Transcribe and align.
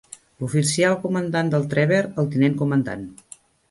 L'oficial 0.43 0.97
comandant 1.05 1.53
del 1.53 1.69
"Trever", 1.77 2.03
el 2.23 2.35
tinent 2.35 2.61
comandant. 2.65 3.11